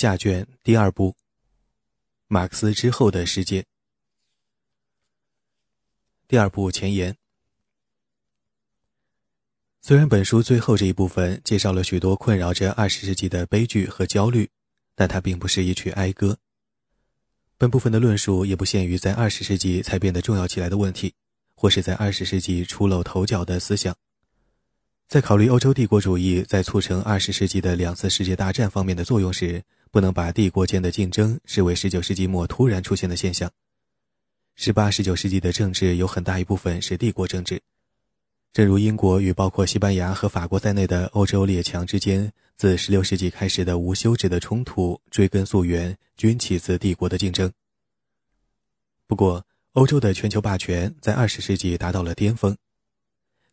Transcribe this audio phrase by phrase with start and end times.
[0.00, 1.14] 下卷第二部。
[2.26, 3.66] 马克思之后的世界。
[6.26, 7.14] 第二部前言。
[9.82, 14.48] 虽然本书最后这一部分介绍了许多困扰着二十世纪的悲剧和焦虑，
[14.94, 16.38] 但它并不是一曲哀歌。
[17.58, 21.12] 本部分的论述也不限于在二十世纪才变得重要起来的问题，
[21.54, 23.94] 或是在二十世纪出露头角的思想。
[25.08, 33.50] 在考虑欧洲帝国主义在促成二十世纪的两次世界大战方面的作用时，不能把帝国间的竞争视为十九世纪末突然出现的现象。
[34.54, 37.60] 十八、十九世纪的政治有很大一部分是帝国政治，
[38.52, 47.50] 正如英国与包括西班牙和法国在内的欧洲列强之间自十六世纪开始的无休止的冲突，追根溯源均起自帝国的竞争。
[49.06, 52.56] 不过，欧洲的全球霸权在二十世纪达到了巅峰，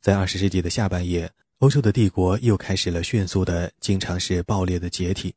[0.00, 5.34] 在二十世纪的下半叶，欧洲的帝国又开始了迅速的、经常是暴烈的解体。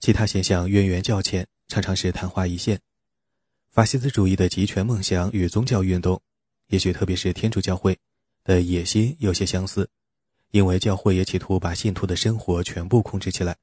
[0.00, 2.80] 其他现象渊源较浅，常常是昙花一现。
[3.70, 6.22] 法西斯主义的集权梦想与宗教运动，
[6.68, 7.98] 也许特别是天主教会
[8.44, 9.88] 的野心有些相似，
[10.50, 13.56] 因为教会也企图把信徒的生活全部控制起来。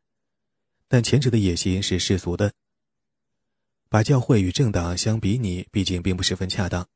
[0.88, 2.54] 但前者的野心是世俗的。
[3.89, 6.88] 把教会与政党相比拟，毕竟并不十分恰当。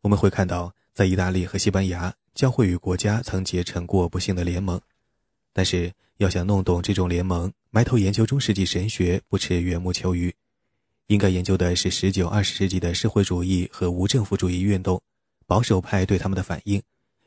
[0.00, 4.80] 我们会看到，在意大利和西班牙，教会与国家曾结成过不幸的联盟，
[5.56, 7.50] 但是要想弄懂这种联盟。
[7.70, 10.34] 埋头研究中世纪神学，不持缘木求鱼，
[11.06, 15.00] 应该研究的是十九、二十世纪的社会主义和无政府主义运动，
[15.46, 16.82] 保守派对他们的反应，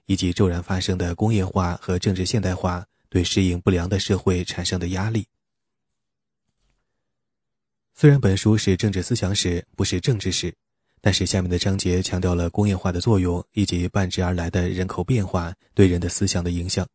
[0.06, 5.26] 以及骤然发生的工业化和政治现代化对适应不良的社会产生的压力。
[7.96, 10.54] 虽然本书是政治思想史，不是政治史，
[11.02, 16.88] 但是下面的章节强调了工业化的作用以及伴之而来的人口变化对人的思想的影响。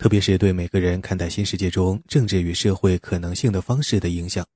[0.00, 4.46] 特别是对每个人看待新世界中政治与社会可能性的方式的影响。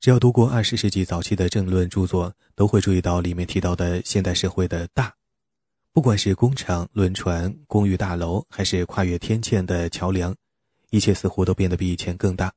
[0.00, 5.14] 只要读过二十世纪早期的政论著作，都会注意到里面提到的现代社会的大，
[5.92, 10.34] 不管是工厂、轮船、公寓大楼，还是跨越天堑的桥梁，
[10.88, 12.50] 一切似乎都变得比以前更大。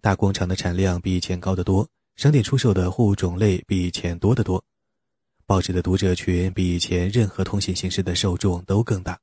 [0.00, 4.64] 大工厂的产量比以前高得多，商店出售的货物种类比以前多得多，
[5.44, 9.20] 报纸的读者群比以前任何通信形式的受众都更大。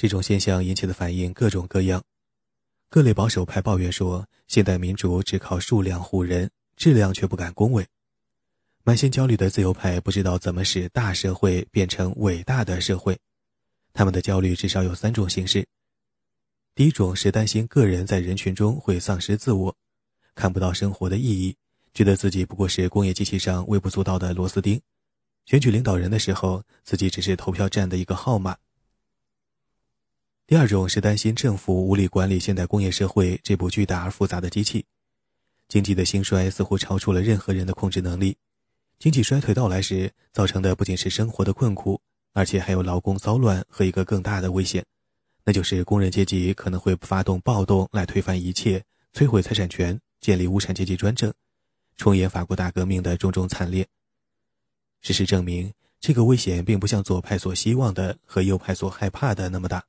[0.00, 2.02] 这种现象引起的反应各种各样，
[2.88, 7.86] 各类保守派抱怨说，现代民主只靠数量唬人，质量却不敢恭维。
[8.82, 13.14] 满心焦虑的自由派不知道怎么使大社会变成伟大的社会，
[13.92, 15.66] 他们的焦虑至少有三种形式：
[16.74, 19.76] 第一种是担心个人在人群中会丧失自我，
[20.34, 21.54] 看不到生活的意义，
[21.92, 24.80] 觉得自己不过是工业机器上微不足道的螺丝钉，
[25.44, 28.56] 选举领导人的时候，自己只是投票站的一个号码。
[30.50, 34.84] 第二种是担心政府无力管理现代工业社会这部巨大而复杂的机器，
[35.68, 38.36] 经济的兴衰似乎超出了任何人的控制能力。
[38.98, 42.00] 经济衰退到来时，造成的不仅是生活的困苦，
[42.32, 44.84] 而且还有劳工骚乱和一个更大的危险，
[45.44, 48.84] 那就是工人阶级可能会发动暴动来推翻一切，
[49.14, 51.32] 摧毁财产权，建立无产阶级专政，
[51.96, 53.86] 重演法国大革命的种种惨烈。
[55.00, 59.84] 事实证明，这个危险并不像左派所希望的和右派所害怕的那么大。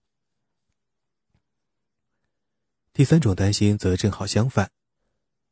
[3.02, 4.70] 第三种担心则正好相反，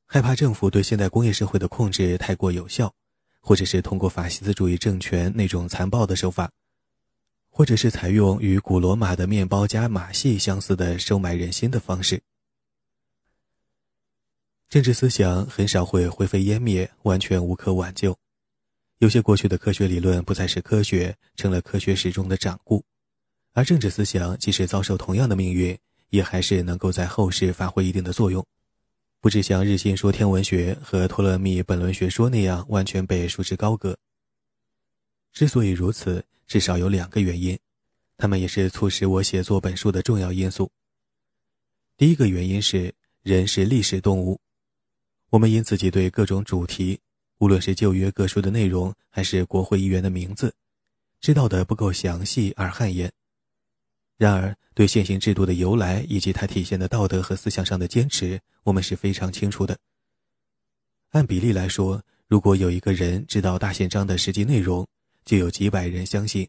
[0.06, 2.94] 害怕政府对现代工业社会的控制太过有效，
[3.42, 6.52] 或者是通过法西斯主义政权那种残暴的手法，
[7.50, 12.22] 或者是采用与古罗马的面包加马戏相似的收买人心的方式。
[14.70, 18.16] 政治思想很少会灰飞烟灭，完全无可挽救。
[19.00, 22.86] 有些过去的科学理论不再是科学，成了科学史中的掌故，
[23.54, 25.76] 而政治思想即使遭受同样的命运。
[26.10, 28.46] 也还是能够在后世发挥一定的作用，
[29.20, 33.98] 不是像日心说天文学和托勒密本轮学说那样完全被束之高阁。
[35.32, 37.58] 之所以如此，至少有两个原因，
[38.18, 40.72] 它们也是促使我写作本书的重要因素。
[41.96, 44.40] 第一个原因是人是历史动物，
[45.30, 47.00] 我们因自己对各种主题，
[47.38, 50.54] 无论是旧约各书的内容，还是国会议员的名字，
[51.22, 53.12] 知道的不够详细而汗颜。
[54.20, 59.78] 然而，对现行制度的由来以及它体现的道德和思想上的坚持，我们是非常清楚的。
[61.12, 64.86] 按比例来说，如果有一个人知道大宪章的实际内容，
[65.24, 66.46] 就有几百人相信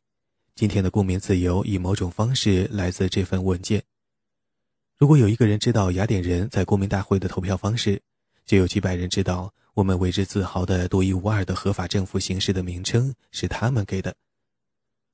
[0.56, 3.81] 今天的公民自由以某种方式来自这份文件。
[4.99, 8.02] 如果有一个人知道雅典人在公民大会的投票方式，
[8.44, 14.12] 就有几百人知道我们为之自豪的独一无二的合法政府形式的名称是他们给的。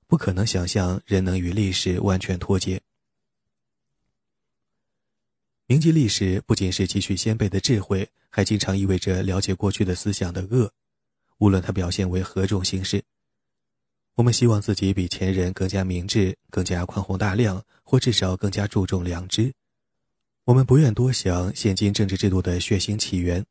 [0.07, 2.81] 不可能想象人能与历史完全脱节。
[5.67, 10.73] 铭记历史不仅是汲取先辈的智慧，还经常意味着了解过去的思想的恶，
[11.39, 13.03] 无论它表现为何种形式。
[14.15, 19.53] 我们希望自己比前人更加明智、更加宽宏大量，或至少更加注重良知。
[20.45, 23.45] 我们不愿多想现今政治制度的血腥起源，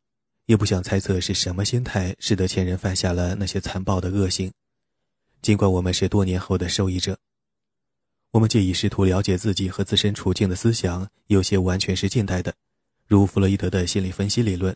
[0.45, 4.49] 也不想猜测是什么心态使得前人犯下了那些残暴的恶行。
[5.45, 7.19] 尽管我们是多年后的受益者。
[8.31, 12.51] 我们借以试图了解自己和自身处境的思想，有些完全是近代的，
[13.05, 14.75] 如弗洛伊德的心理分析理论。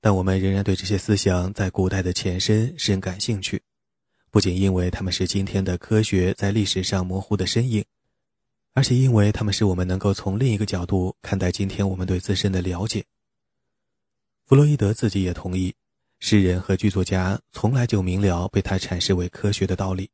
[0.00, 3.60] 但我们仍然对这些思想在古代的前身深感兴趣，
[4.30, 7.84] 不仅因为他们是今天的科学在历史上模糊的身影，
[8.72, 13.04] 而且因为他们使我们能够从另一个角度看待今天我们对自身的了解。
[14.46, 15.74] 弗洛伊德自己也同意，
[16.24, 20.08] 诗人和剧作家从来就明了被他阐释为科学的道理。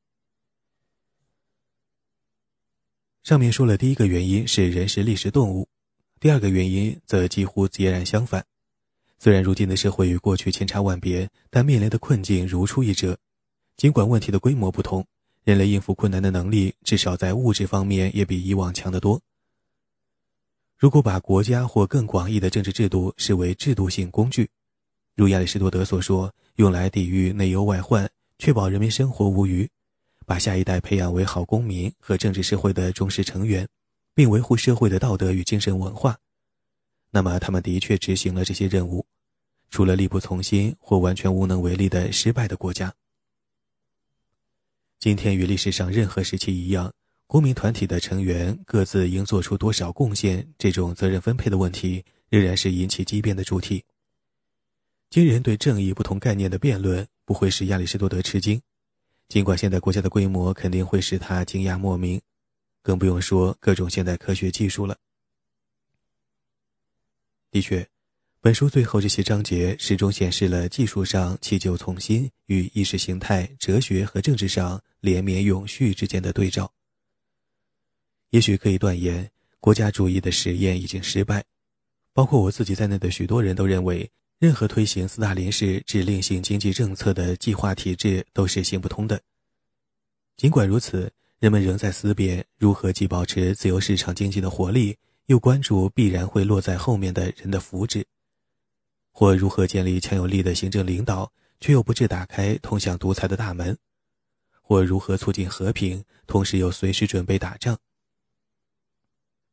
[3.22, 5.68] 上面说了第一个原因是人是历史动物，
[6.18, 8.42] 第二个原因则几乎截然相反。
[9.18, 13.18] 虽然如今的社会与过去千差万别，但面临的困境如出一辙。
[13.76, 15.06] 尽管问题的规模不同，
[15.44, 19.20] 人类应付困难的能力至少在物质方面也比以往强得多。
[20.78, 24.48] 如果把国家或更广义的政治制度视为制度性工具，
[25.18, 29.68] 如亚里士多德所说，用来抵御内忧外患，确保人民生活无虞。
[30.24, 33.66] 把下一代培养为好公民和政治社会的忠实成员，
[34.14, 36.16] 并维护社会的道德与精神文化，
[37.10, 39.04] 那么他们的确执行了这些任务。
[39.70, 42.94] 除了力不从心或完全无能为力的失败的国家，
[45.00, 46.92] 今天与历史上任何时期一样，
[47.26, 53.82] 公民团体的成员各自应做出多少贡献，这种责任分配的问题仍然是引起激辩的主题。
[55.10, 58.60] 今人对正义不同概念的辩论不会使亚里士多德吃惊。
[59.26, 62.20] 尽管现代国家的规模肯定会使他惊讶莫名，
[62.82, 64.98] 更不用说各种现代科学技术了。
[67.50, 67.88] 的确，
[68.40, 76.70] 本书最后这些章节始终显示了技术上弃旧从新与意识形态、哲学和政治上连绵永续之间的对照。
[78.28, 81.44] 也许可以断言，国家主义的实验已经失败，
[82.12, 84.10] 包括我自己在内的许多人都认为。
[84.38, 89.20] 任何推行斯大林式指令性经济政策的计划体制都是行不通的。
[90.36, 94.96] 尽管如此，人们仍在思辨如何既保持自由市场经济的活力，
[95.26, 98.04] 又关注必然会落在后面的人的福祉；
[99.10, 103.74] 或如何建立强有力的行政领导，却又不致打开通向独裁的大门；
[104.62, 107.76] 或如何促进和平，同时又随时准备打仗。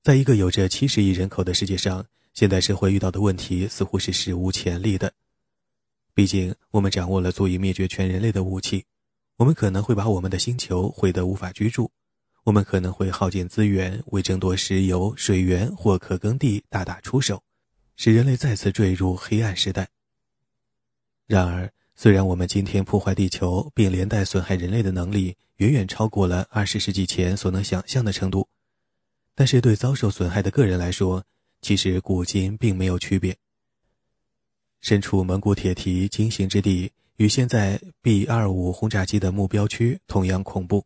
[0.04, 2.06] 在一个有着七十亿人口的世界上。
[2.36, 5.14] 现代社会遇到的问题似乎是史无前例的。
[6.14, 8.84] 毕竟，我们掌握了足以灭绝全人类的武器，
[9.38, 11.90] 我们可能会把我们的星球毁得无法居住，
[12.44, 17.42] 我们可能会耗尽资源为争夺石油、水源或可耕地大打出手，
[17.96, 19.88] 使人类再次坠入黑暗时代。
[21.28, 28.50] 然而，虽然我们今天破坏地球并连带损害人类的能力远远超过了二十世纪前所能想象的程度，
[29.34, 31.24] 但是对遭受损害的个人来说，
[31.62, 33.36] 其实古今并没有区别。
[34.82, 40.86] 身处蒙古铁蹄经行之地，与现在 B 二五轰炸机的目标区同样恐怖。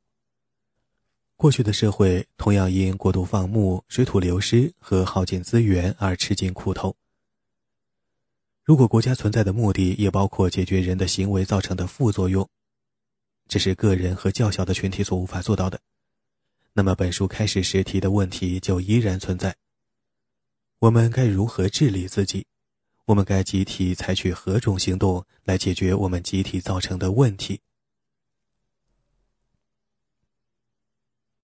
[1.35, 6.95] 过去的社会同样因过度放牧、水土流失和耗尽资源而吃尽苦头。
[8.63, 12.47] 如果国家存在的目的也包括解决人的行为造成的副作用，
[13.47, 15.79] 这是个人和较小的群体所无法做到的，
[16.73, 19.55] 那么本书开始时提的问题就依然存在。
[20.83, 22.45] 我们该如何治理自己？
[23.07, 27.59] 我们该集体采取何种行动来解决我们集体造成的问题？